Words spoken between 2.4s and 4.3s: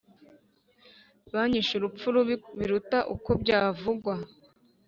biruta uko byavugwa